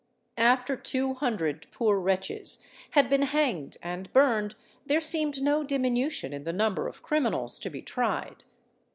[0.39, 2.57] After two hundred poor wretches
[2.97, 7.69] had been hanged and burned, there seemed no diminution in the number of criminals to
[7.69, 8.43] be tried.